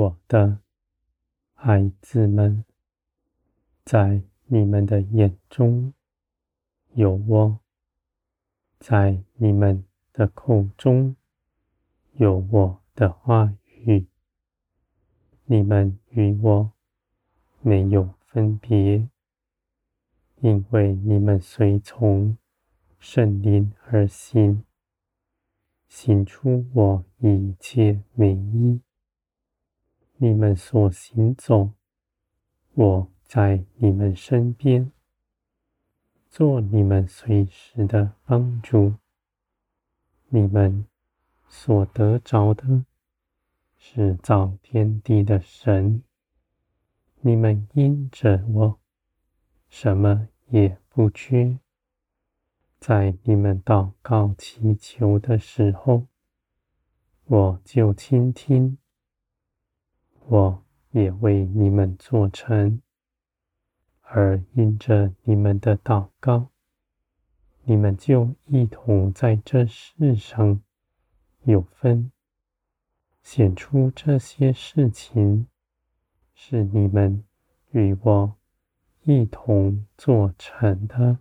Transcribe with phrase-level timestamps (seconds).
[0.00, 0.60] 我的
[1.52, 2.64] 孩子们，
[3.84, 5.92] 在你们的眼中
[6.94, 7.60] 有我，
[8.78, 11.14] 在你们的口中
[12.14, 13.52] 有我的话
[13.84, 14.06] 语，
[15.44, 16.72] 你们与我
[17.60, 19.06] 没有分别，
[20.36, 22.38] 因为你们随从
[22.98, 24.64] 圣灵而行，
[25.88, 28.80] 行出我一切美意。
[30.22, 31.70] 你们所行走，
[32.74, 34.92] 我在你们身边，
[36.28, 38.96] 做你们随时的帮助。
[40.28, 40.84] 你们
[41.48, 42.84] 所得着的，
[43.78, 46.02] 是造天地的神。
[47.22, 48.78] 你们因着我，
[49.70, 51.58] 什么也不缺。
[52.78, 56.06] 在你们祷告祈求的时候，
[57.24, 58.76] 我就倾听。
[60.30, 62.80] 我也为你们做成，
[64.02, 66.50] 而因着你们的祷告，
[67.64, 70.62] 你们就一同在这世上
[71.42, 72.12] 有分，
[73.24, 75.48] 显出这些事情
[76.32, 77.24] 是你们
[77.72, 78.36] 与我
[79.02, 81.18] 一同做成的。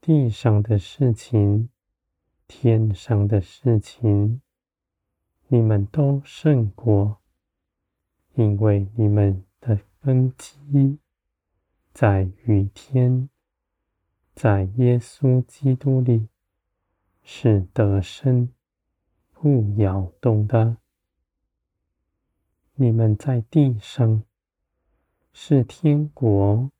[0.00, 1.68] 地上的事情，
[2.46, 4.40] 天上的事情，
[5.48, 7.20] 你们都胜过。
[8.36, 10.98] 因为你们的根基
[11.94, 13.30] 在雨天，
[14.34, 16.28] 在耶稣基督里
[17.22, 18.50] 是得胜
[19.32, 20.76] 不摇动的。
[22.74, 24.22] 你们在地上
[25.32, 26.70] 是天国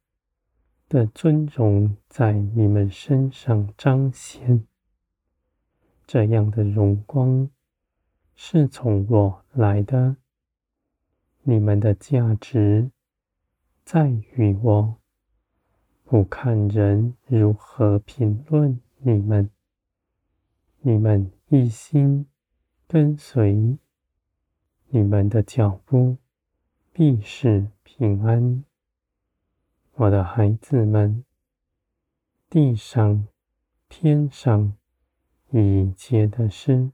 [0.90, 4.66] 的尊荣在你们身上彰显，
[6.06, 7.48] 这样的荣光
[8.34, 10.16] 是从我来的。
[11.48, 12.90] 你们的价值
[13.84, 14.96] 在于我，
[16.02, 19.48] 不看人如何评论你们。
[20.80, 22.26] 你们一心
[22.88, 23.78] 跟随，
[24.88, 26.16] 你们的脚步
[26.92, 28.64] 必是平安。
[29.92, 31.24] 我的孩子们，
[32.50, 33.28] 地上、
[33.88, 34.76] 天上
[35.50, 36.90] 一切的事，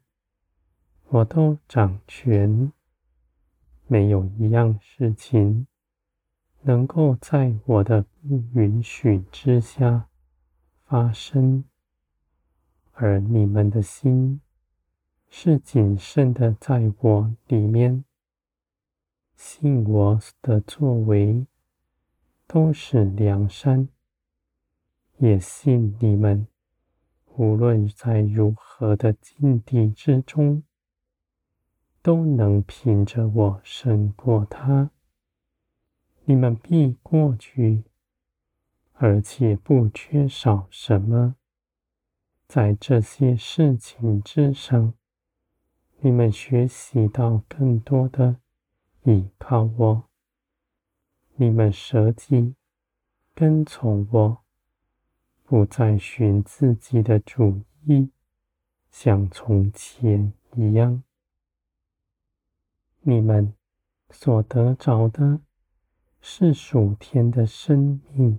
[1.09, 2.71] 我都掌权。
[3.93, 5.67] 没有一样事情
[6.63, 10.09] 能够在我的不允许之下
[10.87, 11.65] 发生，
[12.93, 14.41] 而你们的心
[15.29, 18.03] 是谨慎的，在我里面，
[19.37, 21.47] 信我的作为
[22.47, 23.89] 都是良善，
[25.19, 26.47] 也信你们
[27.37, 30.63] 无论在如何的境地之中。
[32.03, 34.91] 都能凭着我胜过他，
[36.25, 37.85] 你们必过去，
[38.95, 41.37] 而且不缺少什么。
[42.49, 44.95] 在这些事情之上，
[46.01, 48.37] 你们学习到更多的
[49.05, 50.05] 依靠我，
[51.37, 52.57] 你们舍己
[53.33, 54.39] 跟从我，
[55.45, 58.11] 不再寻自己的主意，
[58.91, 61.05] 像从前一样。
[63.05, 63.53] 你们
[64.11, 65.41] 所得着的
[66.21, 68.39] 是属天的生命，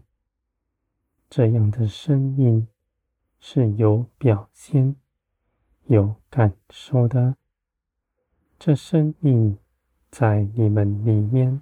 [1.30, 2.68] 这样的生命
[3.42, 4.96] 是有表现、
[5.88, 7.36] 有感受的。
[8.58, 9.58] 这生命
[10.10, 11.62] 在你们里面，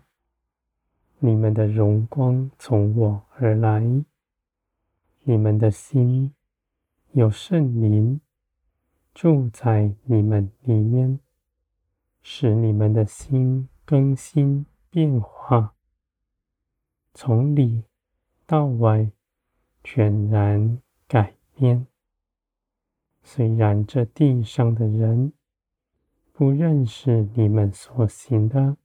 [1.17, 3.81] 你们的荣光从我而来，
[5.23, 6.35] 你们的心
[7.13, 8.21] 有圣灵
[9.15, 11.19] 住在你们里面。
[12.23, 15.73] 使你们的心更新变化，
[17.13, 17.83] 从里
[18.45, 19.11] 到外
[19.83, 21.87] 全然改变。
[23.23, 25.33] 虽然这地上的人
[26.31, 28.77] 不认识你们所行的，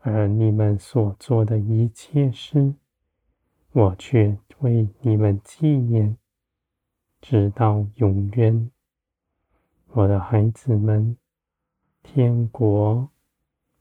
[0.00, 2.74] 而你们所做的一切事，
[3.72, 6.16] 我却为你们纪念，
[7.20, 8.70] 直到永远。
[9.92, 11.16] 我的孩子们。
[12.08, 13.10] 天国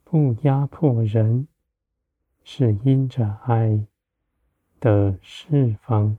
[0.04, 1.48] 不压迫人，
[2.44, 3.86] 是因着爱
[4.80, 6.18] 的释放。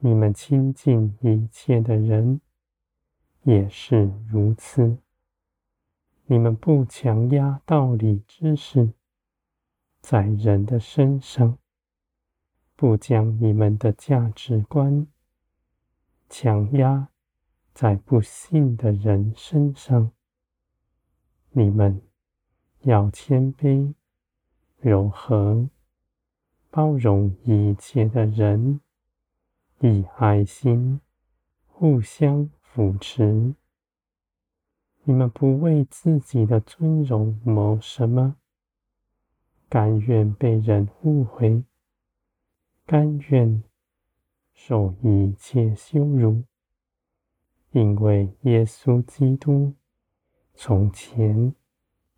[0.00, 2.40] 你们亲近一切的人
[3.44, 4.98] 也是如此。
[6.26, 8.92] 你们不强压道理知识
[10.00, 11.56] 在人的身上，
[12.74, 15.06] 不将你们的价值观
[16.28, 17.08] 强压
[17.72, 20.10] 在不信的人身上。
[21.52, 22.00] 你们
[22.82, 23.92] 要谦卑、
[24.78, 25.68] 柔和，
[26.70, 28.80] 包容一切的人，
[29.80, 31.00] 以爱心
[31.66, 33.54] 互相扶持。
[35.02, 38.36] 你们不为自己的尊荣谋什么，
[39.68, 41.64] 甘愿被人误会，
[42.86, 43.64] 甘愿
[44.52, 46.44] 受一切羞辱，
[47.72, 49.74] 因为耶稣基督
[50.54, 51.54] 从前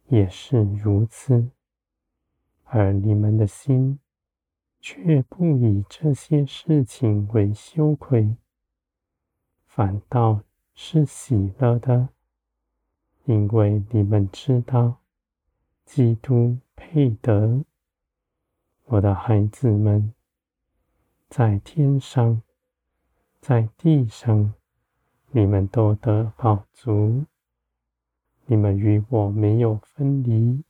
[0.06, 1.50] 也是如此。
[2.64, 3.98] 而你们的心
[4.80, 8.36] 却不以这些事情为羞愧，
[9.66, 10.42] 反倒
[10.74, 12.08] 是喜乐的。
[13.24, 15.00] 因为你们知道，
[15.84, 17.64] 基督配得。
[18.86, 20.12] 我的孩子们，
[21.28, 22.42] 在天上，
[23.40, 24.54] 在地上，
[25.30, 27.24] 你们都得饱足。
[28.52, 30.62] 你们与我没有分离，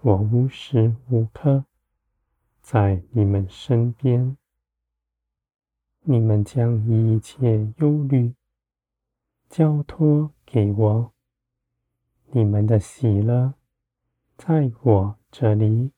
[0.00, 1.64] 我无时无刻
[2.60, 4.36] 在你们身边。
[6.00, 8.34] 你们将一切忧虑
[9.48, 11.12] 交托给我。
[12.32, 13.54] 你们的喜乐
[14.36, 15.92] 在我这里，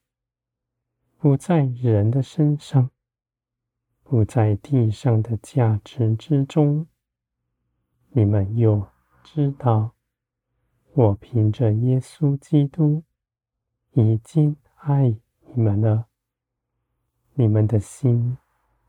[1.17, 2.91] 不在人的身上，
[4.03, 6.87] 不在地上的价值之中。
[8.11, 8.87] 你们又
[9.25, 9.95] 知道，
[10.95, 13.03] 我凭着耶稣基督
[13.93, 16.07] 已经爱你们了，
[17.33, 18.37] 你们的心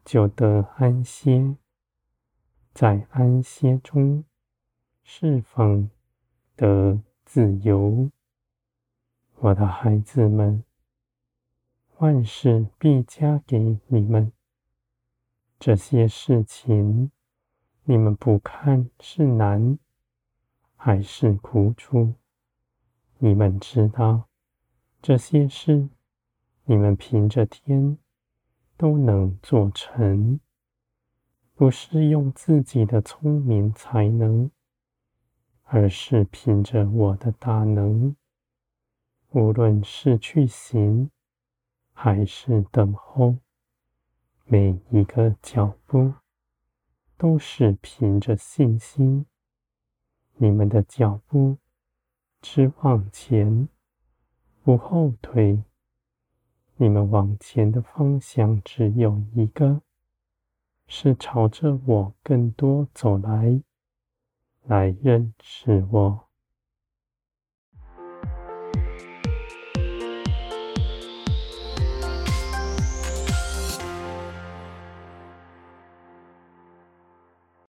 [0.03, 1.55] 就得安歇，
[2.73, 4.25] 在安歇中
[5.01, 5.89] 释放
[6.57, 8.09] 得自由，
[9.37, 10.61] 我的孩子们，
[11.99, 14.33] 万事必加给你们。
[15.57, 17.11] 这些事情，
[17.85, 19.79] 你们不看是难，
[20.85, 22.13] 还是苦楚？
[23.19, 24.27] 你们知道，
[25.01, 25.87] 这些事，
[26.65, 27.97] 你们凭着天
[28.75, 30.41] 都能做成，
[31.55, 34.51] 不是用自己的聪明才能。
[35.63, 38.17] 而是凭着我的大能，
[39.29, 41.09] 无论是去行，
[41.93, 43.37] 还是等候，
[44.43, 46.15] 每一个脚步
[47.17, 49.25] 都是凭着信心。
[50.37, 51.57] 你们的脚步
[52.41, 53.69] 只往前，
[54.63, 55.63] 不后退。
[56.75, 59.81] 你们往前的方向只有一个，
[60.87, 63.61] 是朝着我更多走来。
[64.65, 66.22] 来认识我，